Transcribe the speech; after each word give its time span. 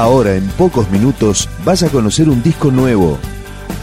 Ahora, 0.00 0.34
en 0.34 0.48
pocos 0.52 0.90
minutos, 0.90 1.46
vas 1.62 1.82
a 1.82 1.90
conocer 1.90 2.30
un 2.30 2.42
disco 2.42 2.70
nuevo. 2.70 3.18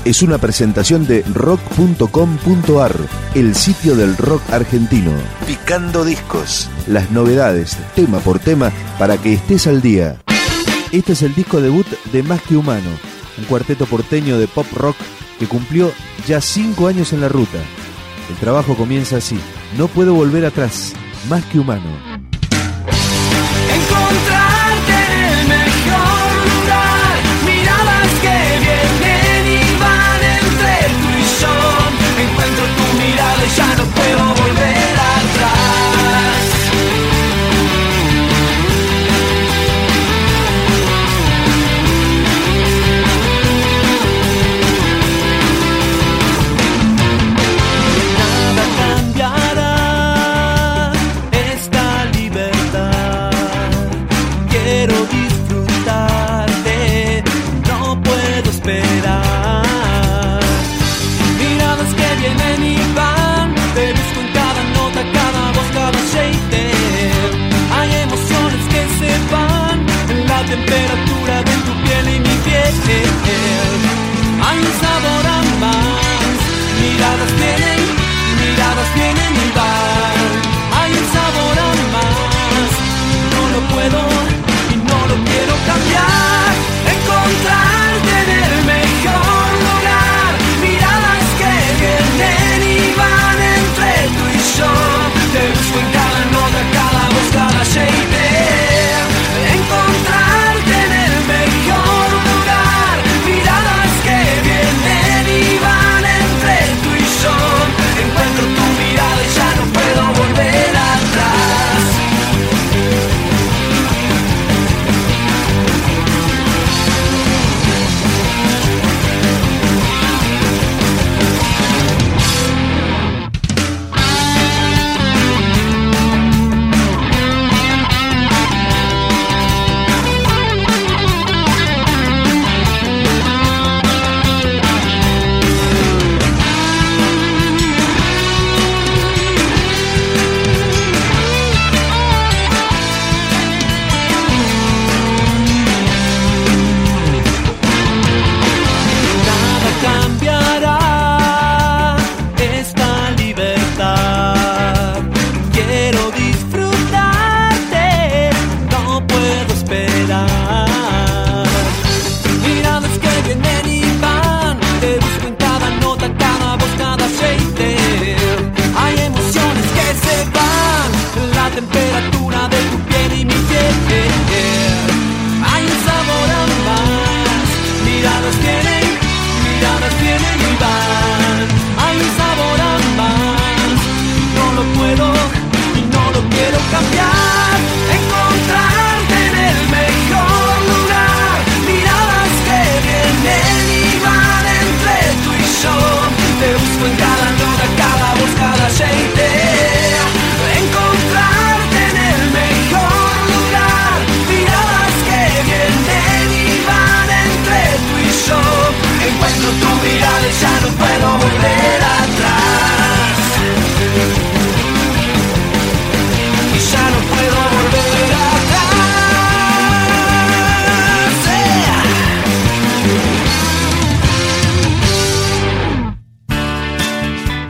Es 0.03 0.23
una 0.23 0.39
presentación 0.39 1.05
de 1.05 1.21
rock.com.ar, 1.31 2.95
el 3.35 3.53
sitio 3.53 3.95
del 3.95 4.17
rock 4.17 4.41
argentino. 4.51 5.11
Picando 5.45 6.03
discos. 6.03 6.71
Las 6.87 7.11
novedades, 7.11 7.77
tema 7.93 8.17
por 8.17 8.39
tema, 8.39 8.71
para 8.97 9.19
que 9.19 9.33
estés 9.33 9.67
al 9.67 9.83
día. 9.83 10.19
Este 10.91 11.13
es 11.13 11.21
el 11.21 11.35
disco 11.35 11.61
debut 11.61 11.85
de 12.11 12.23
Más 12.23 12.41
que 12.41 12.57
Humano, 12.57 12.89
un 13.37 13.43
cuarteto 13.43 13.85
porteño 13.85 14.39
de 14.39 14.47
pop 14.47 14.65
rock 14.73 14.97
que 15.37 15.45
cumplió 15.45 15.91
ya 16.27 16.41
cinco 16.41 16.87
años 16.87 17.13
en 17.13 17.21
la 17.21 17.29
ruta. 17.29 17.59
El 18.27 18.37
trabajo 18.37 18.73
comienza 18.75 19.17
así. 19.17 19.39
No 19.77 19.87
puedo 19.87 20.15
volver 20.15 20.47
atrás. 20.47 20.93
Más 21.29 21.45
que 21.45 21.59
humano. 21.59 21.91
Encontrar 23.69 24.46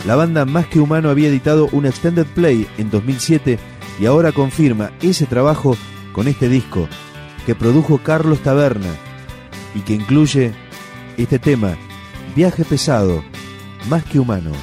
La 0.08 0.16
banda 0.16 0.46
Más 0.46 0.68
que 0.68 0.80
Humano 0.80 1.10
había 1.10 1.28
editado 1.28 1.68
un 1.74 1.86
extended 1.86 2.26
play 2.28 2.66
en 2.78 2.90
2007 2.90 3.60
y 4.00 4.06
ahora 4.06 4.32
confirma 4.32 4.92
ese 5.02 5.26
trabajo 5.26 5.76
con 6.14 6.30
este 6.30 6.48
disco 6.48 6.88
que 7.46 7.56
produjo 7.56 7.98
Carlos 7.98 8.40
Taberna 8.40 8.96
y 9.76 9.82
que 9.82 9.96
incluye 9.96 10.54
este 11.18 11.40
tema, 11.40 11.76
Viaje 12.38 12.64
Pesado, 12.64 13.22
Más 13.90 14.06
que 14.06 14.22
Humano. 14.22 14.54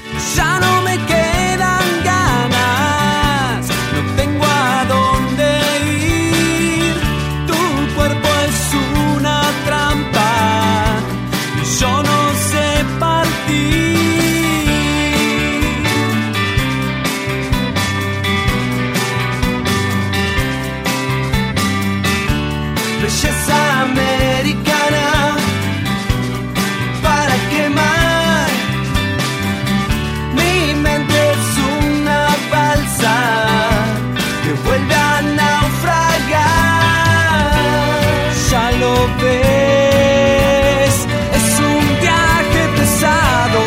Es 41.32 41.60
un 41.60 42.00
viaje 42.00 42.68
pesado. 42.76 43.62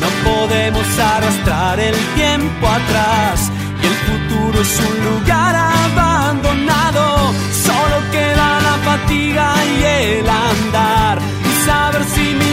No 0.00 0.08
podemos 0.28 0.86
arrastrar 0.98 1.78
el 1.80 1.94
tiempo 2.14 2.66
atrás. 2.66 3.50
Y 3.82 3.86
el 3.86 3.94
futuro 4.08 4.60
es 4.60 4.80
un 4.80 4.96
lugar 5.10 5.54
abandonado. 5.54 7.32
Solo 7.66 7.96
queda 8.10 8.60
la 8.60 8.76
fatiga 8.84 9.54
y 9.64 9.84
el 9.84 10.28
andar. 10.28 11.18
Y 11.18 11.66
saber 11.66 12.04
si 12.14 12.34
me 12.34 12.43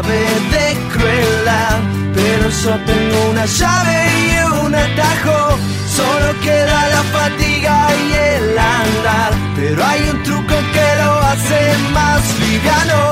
sabe 0.00 0.18
de 0.52 0.70
pero 2.14 2.48
yo 2.48 2.70
tengo 2.86 3.30
una 3.30 3.46
llave 3.46 4.06
y 4.26 4.64
un 4.64 4.74
atajo. 4.74 5.58
Solo 5.96 6.40
queda 6.40 6.88
la 6.88 7.02
fatiga 7.14 7.88
y 7.94 8.12
el 8.12 8.58
andar, 8.58 9.32
pero 9.56 9.84
hay 9.84 10.08
un 10.08 10.22
truco 10.22 10.54
que 10.72 11.02
lo 11.02 11.12
hace 11.20 11.76
más 11.92 12.22
liviano. 12.40 13.09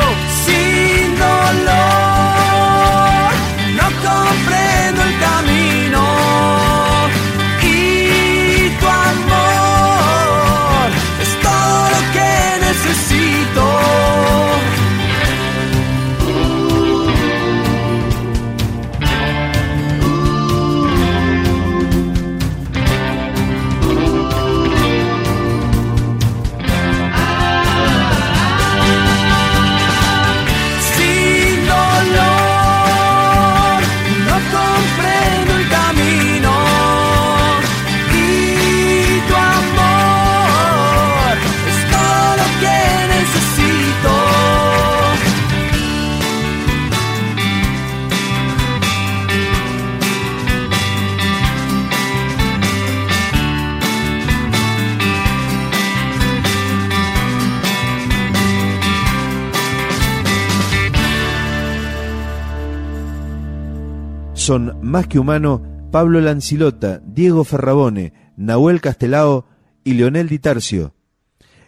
Son 64.49 64.79
más 64.81 65.07
que 65.07 65.19
humano 65.19 65.61
Pablo 65.93 66.23
Lancilota, 66.23 67.03
Diego 67.05 67.45
Ferrabone, 67.45 68.15
Nahuel 68.39 68.81
Castelao 68.81 69.45
y 69.85 69.93
Leonel 69.93 70.31
Di 70.31 70.39
Tarcio. 70.39 70.95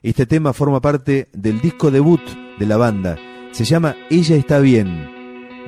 Este 0.02 0.24
tema 0.24 0.54
forma 0.54 0.80
parte 0.80 1.28
del 1.34 1.60
disco 1.60 1.90
debut 1.90 2.22
de 2.58 2.64
la 2.64 2.78
banda. 2.78 3.18
Se 3.50 3.66
llama 3.66 3.96
Ella 4.08 4.34
está 4.36 4.60
bien, 4.60 5.10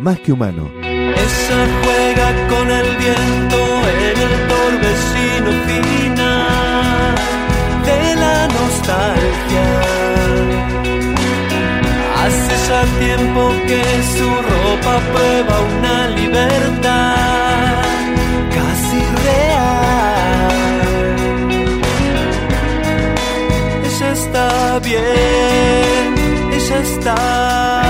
más 0.01 0.21
que 0.21 0.33
humano. 0.33 0.71
Que 13.69 13.83
su 14.15 14.29
ropa 14.51 14.95
prueba 15.13 15.55
una 15.77 16.09
libertad 16.09 17.95
casi 18.57 19.01
real. 19.27 20.53
Ella 23.89 24.13
está 24.13 24.79
bien, 24.81 26.07
ella 26.53 26.79
está 26.81 27.82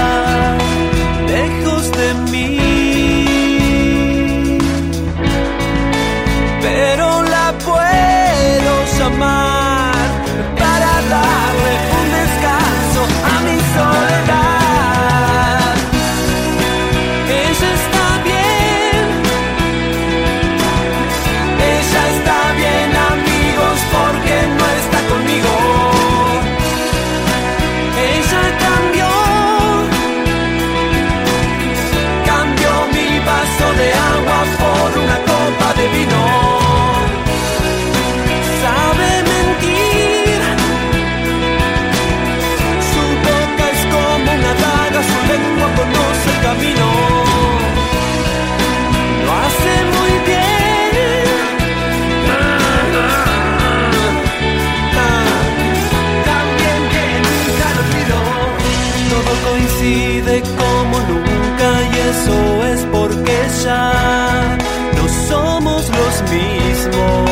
no 63.65 65.09
somos 65.29 65.89
los 65.89 66.23
mismos. 66.31 67.31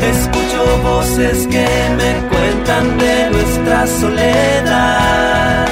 Escucho 0.00 0.78
voces 0.82 1.46
que 1.46 1.68
me 1.96 2.28
cuentan 2.28 2.98
de 2.98 3.30
nuestra 3.30 3.86
soledad 3.86 5.68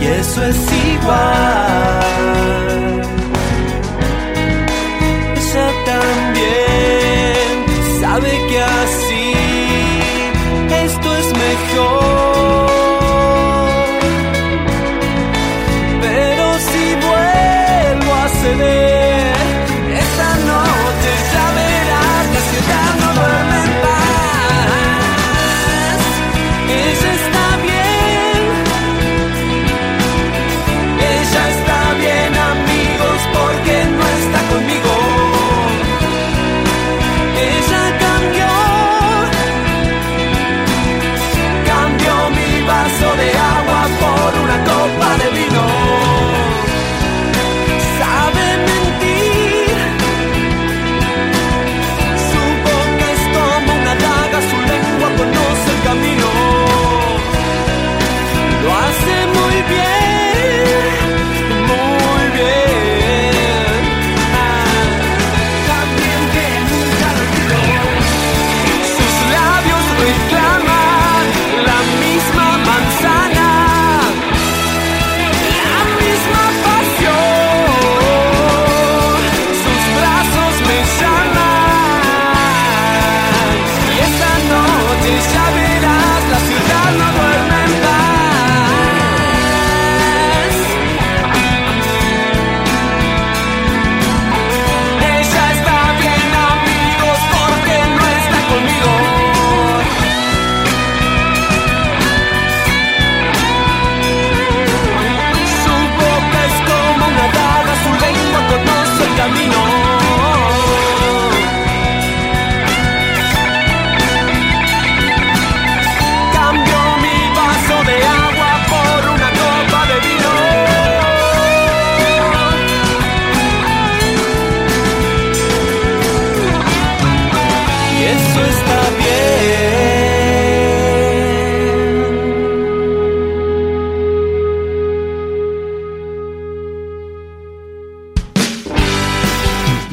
y 0.00 0.04
eso 0.06 0.44
es 0.44 0.56
igual. 0.94 2.69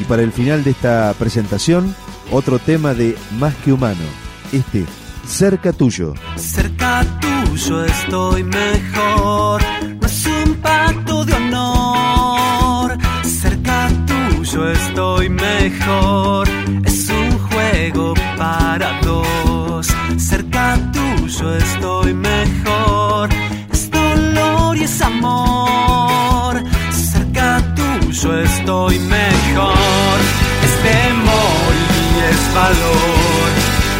para 0.08 0.22
el 0.22 0.32
final 0.32 0.64
de 0.64 0.70
esta 0.70 1.14
presentación, 1.18 1.94
otro 2.32 2.58
tema 2.58 2.94
de 2.94 3.16
Más 3.38 3.54
que 3.56 3.72
Humano. 3.72 4.04
Este, 4.52 4.86
Cerca 5.26 5.72
Tuyo. 5.72 6.14
Cerca 6.36 7.04
tuyo 7.20 7.84
estoy 7.84 8.42
mejor. 8.42 9.62
No 10.00 10.06
es 10.06 10.26
un 10.26 10.54
pacto 10.54 11.24
de 11.24 11.34
honor. 11.34 12.96
Cerca 13.22 13.88
tuyo 14.06 14.70
estoy 14.70 15.28
mejor. 15.28 16.48
Es 16.84 17.10
un 17.10 17.38
juego 17.38 18.14
para 18.38 18.98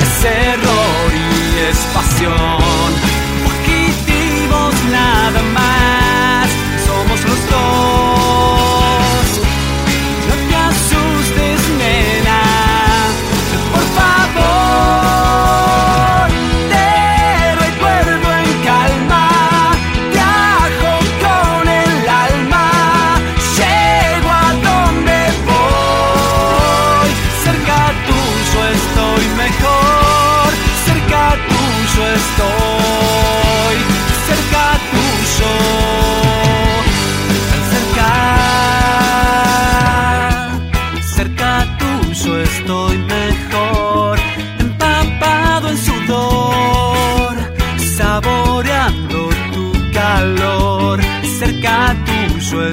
es 0.01 0.25
error 0.25 1.13
y 1.15 1.71
es 1.71 1.79
pasión. 1.95 2.58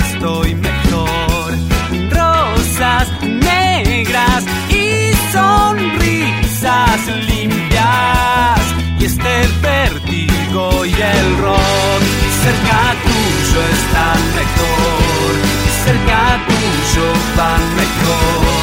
estoy 0.08 0.56
mejor. 0.56 1.54
Rosas 2.10 3.08
negras 3.22 4.44
y 4.70 5.12
sonrisas 5.32 7.00
limpias. 7.28 8.62
Y 9.00 9.06
este 9.06 9.36
vértigo 9.62 10.86
y 10.86 10.94
el 10.94 11.38
rock 11.38 12.04
cerca 12.44 12.82
tuyo 13.06 13.62
están 13.78 14.20
mejor. 14.40 15.32
Cerca 15.86 16.40
tuyo 16.48 17.06
van 17.38 17.76
mejor. 17.76 18.55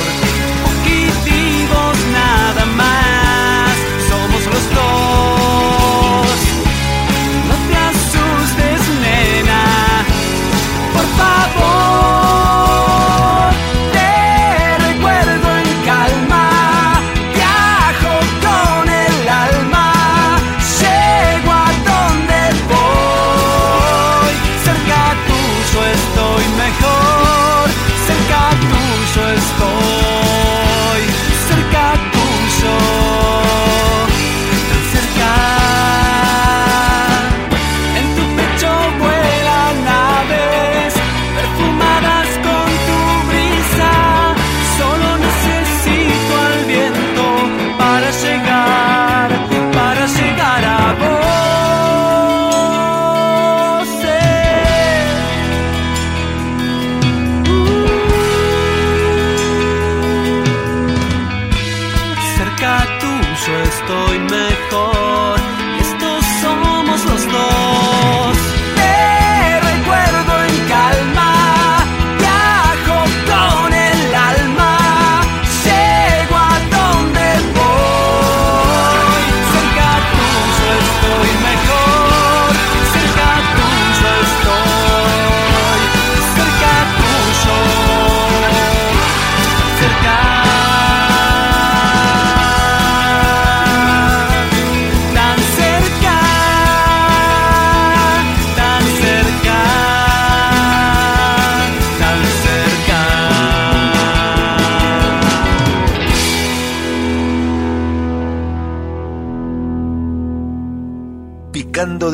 estoy 63.93 64.19
mejor. 64.21 64.62